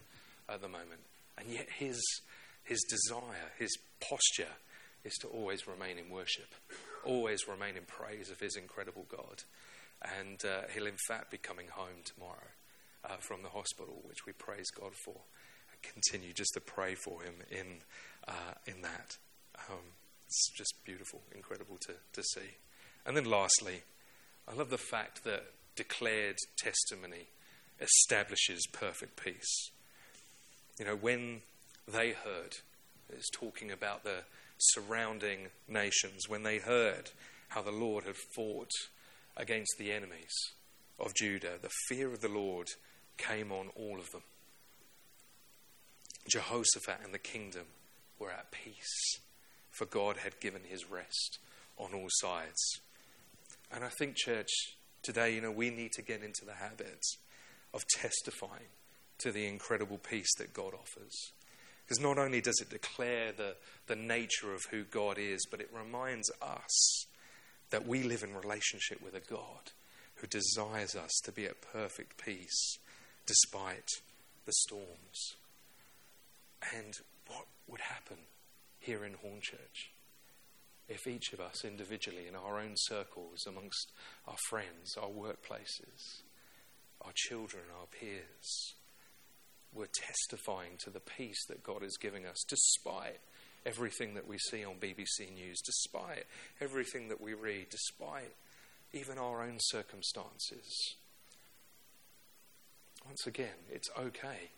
[0.48, 1.00] at the moment.
[1.36, 2.00] And yet his,
[2.62, 4.54] his desire, his posture
[5.02, 6.46] is to always remain in worship,
[7.04, 9.42] always remain in praise of his incredible God.
[10.20, 12.50] And uh, he'll, in fact, be coming home tomorrow
[13.04, 15.16] uh, from the hospital, which we praise God for.
[15.72, 17.78] And continue just to pray for him in,
[18.28, 19.16] uh, in that.
[19.68, 19.82] Um,
[20.24, 22.58] it's just beautiful, incredible to, to see.
[23.04, 23.82] And then, lastly,
[24.48, 25.44] I love the fact that
[25.74, 27.28] declared testimony
[27.80, 29.70] establishes perfect peace.
[30.78, 31.42] You know, when
[31.86, 32.56] they heard,
[33.10, 34.24] it's talking about the
[34.58, 37.10] surrounding nations, when they heard
[37.48, 38.70] how the Lord had fought
[39.36, 40.32] against the enemies
[40.98, 42.68] of Judah, the fear of the Lord
[43.18, 44.22] came on all of them.
[46.28, 47.66] Jehoshaphat and the kingdom
[48.18, 49.20] were at peace,
[49.70, 51.38] for God had given his rest
[51.78, 52.80] on all sides.
[53.72, 54.50] And I think, church,
[55.02, 57.04] today, you know, we need to get into the habit
[57.74, 58.70] of testifying
[59.18, 61.32] to the incredible peace that God offers.
[61.84, 63.56] Because not only does it declare the,
[63.86, 67.06] the nature of who God is, but it reminds us
[67.70, 69.72] that we live in relationship with a God
[70.16, 72.78] who desires us to be at perfect peace
[73.26, 73.88] despite
[74.46, 75.34] the storms.
[76.74, 76.94] And
[77.28, 78.18] what would happen
[78.78, 79.90] here in Hornchurch
[80.88, 83.92] if each of us individually in our own circles, amongst
[84.26, 86.22] our friends, our workplaces,
[87.02, 88.74] our children, our peers,
[89.74, 93.18] were testifying to the peace that God is giving us despite
[93.66, 96.24] everything that we see on BBC News, despite
[96.60, 98.32] everything that we read, despite
[98.92, 100.94] even our own circumstances.
[103.04, 104.50] Once again, it's okay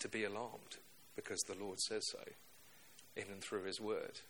[0.00, 0.78] to be alarmed
[1.14, 2.24] because the Lord says so
[3.16, 4.20] in and through His Word.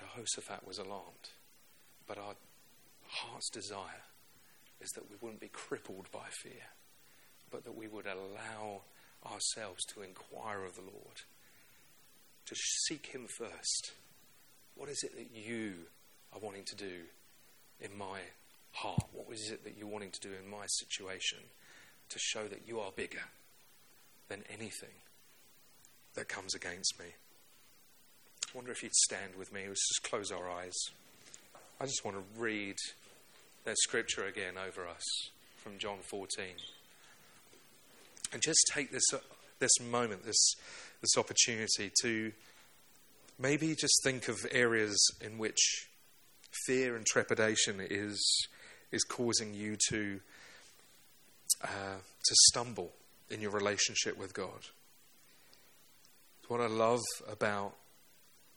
[0.00, 1.30] Jehoshaphat was alarmed,
[2.06, 2.34] but our
[3.06, 4.04] heart's desire
[4.80, 6.68] is that we wouldn't be crippled by fear,
[7.50, 8.82] but that we would allow
[9.30, 11.22] ourselves to inquire of the Lord
[12.46, 12.54] to
[12.88, 13.92] seek Him first.
[14.74, 15.74] What is it that you
[16.32, 17.02] are wanting to do
[17.80, 18.20] in my
[18.72, 19.04] heart?
[19.12, 21.38] What is it that you're wanting to do in my situation
[22.08, 23.24] to show that you are bigger
[24.28, 24.96] than anything
[26.14, 27.06] that comes against me?
[28.54, 29.62] Wonder if you'd stand with me.
[29.68, 30.74] Let's just close our eyes.
[31.80, 32.74] I just want to read
[33.64, 35.04] that scripture again over us
[35.58, 36.46] from John 14.
[38.32, 39.18] And just take this, uh,
[39.60, 40.54] this moment, this
[41.00, 42.32] this opportunity to
[43.38, 45.88] maybe just think of areas in which
[46.66, 48.48] fear and trepidation is
[48.90, 50.20] is causing you to
[51.62, 52.90] uh, to stumble
[53.30, 54.66] in your relationship with God.
[56.48, 57.74] What I love about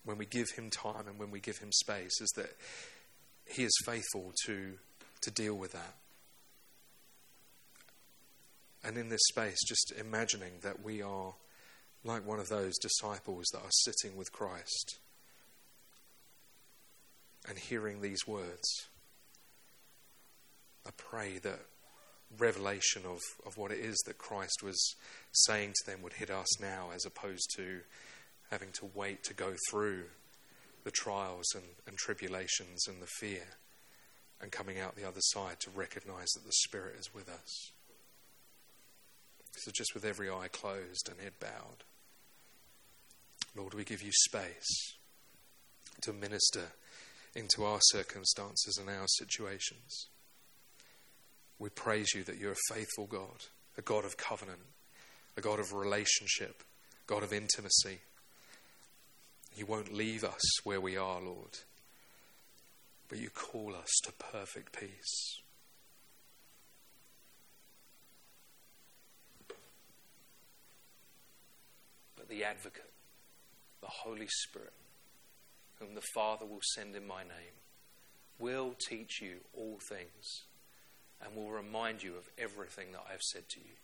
[0.06, 2.56] when we give Him time and when we give Him space is that
[3.46, 4.74] He is faithful to
[5.22, 5.96] to deal with that.
[8.84, 11.34] And in this space, just imagining that we are
[12.04, 14.98] like one of those disciples that are sitting with Christ
[17.48, 18.88] and hearing these words.
[20.86, 21.60] I pray that
[22.38, 24.96] revelation of, of what it is that Christ was
[25.32, 27.80] saying to them would hit us now as opposed to
[28.54, 30.04] having to wait to go through
[30.84, 33.48] the trials and, and tribulations and the fear
[34.40, 37.72] and coming out the other side to recognize that the Spirit is with us.
[39.58, 41.84] So, just with every eye closed and head bowed.
[43.56, 44.94] Lord, we give you space
[46.04, 46.74] to minister
[47.36, 50.08] into our circumstances and our situations.
[51.58, 53.46] We praise you that you're a faithful God,
[53.78, 54.60] a God of covenant,
[55.38, 56.64] a God of relationship,
[57.08, 58.00] God of intimacy.
[59.56, 61.60] You won't leave us where we are, Lord,
[63.08, 65.40] but you call us to perfect peace.
[72.16, 72.90] But the advocate,
[73.82, 74.74] the Holy Spirit,
[75.80, 77.60] whom the Father will send in my name,
[78.40, 80.44] will teach you all things
[81.22, 83.76] and will remind you of everything that I have said to you.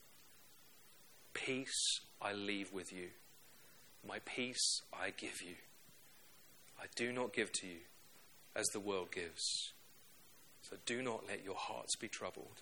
[1.34, 3.10] Peace I leave with you,
[4.08, 5.56] my peace I give you.
[6.82, 7.80] I do not give to you
[8.56, 9.74] as the world gives.
[10.62, 12.62] So do not let your hearts be troubled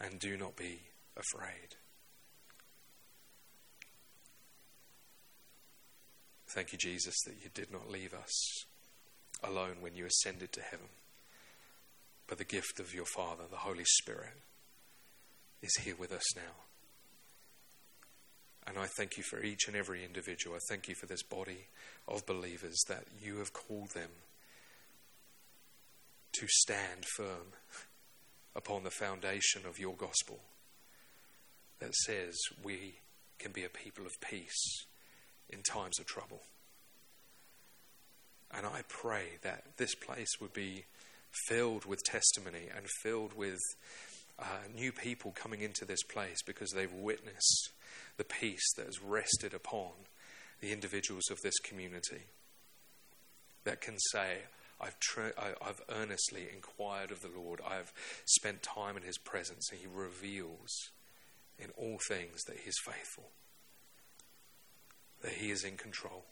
[0.00, 0.80] and do not be
[1.16, 1.76] afraid.
[6.54, 8.64] Thank you, Jesus, that you did not leave us
[9.42, 10.86] alone when you ascended to heaven.
[12.28, 14.40] But the gift of your Father, the Holy Spirit,
[15.62, 16.42] is here with us now.
[18.66, 20.56] And I thank you for each and every individual.
[20.56, 21.66] I thank you for this body
[22.08, 24.10] of believers that you have called them
[26.32, 27.52] to stand firm
[28.56, 30.40] upon the foundation of your gospel
[31.80, 32.94] that says we
[33.38, 34.86] can be a people of peace
[35.50, 36.40] in times of trouble.
[38.56, 40.84] And I pray that this place would be
[41.48, 43.58] filled with testimony and filled with
[44.38, 44.44] uh,
[44.74, 47.70] new people coming into this place because they've witnessed
[48.16, 49.92] the peace that has rested upon
[50.60, 52.22] the individuals of this community
[53.64, 54.38] that can say,
[54.80, 54.96] I've,
[55.38, 57.60] I've earnestly inquired of the Lord.
[57.66, 57.92] I've
[58.26, 60.90] spent time in His presence, and He reveals
[61.58, 63.30] in all things that He is faithful,
[65.22, 66.24] that He is in control,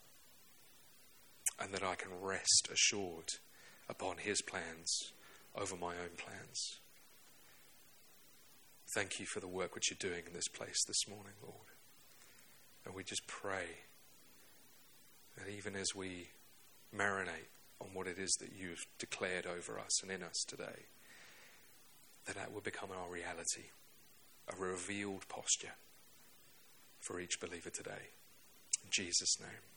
[1.61, 3.29] and that I can rest assured
[3.89, 5.13] upon His plans
[5.55, 6.79] over my own plans.
[8.95, 11.68] Thank you for the work which you're doing in this place this morning, Lord.
[12.84, 13.64] And we just pray
[15.38, 16.28] that even as we
[16.95, 17.49] marinate
[17.80, 20.84] on what it is that you've declared over us and in us today,
[22.26, 23.70] that that will become our reality,
[24.53, 25.74] a revealed posture
[27.01, 28.11] for each believer today.
[28.84, 29.72] In Jesus' name.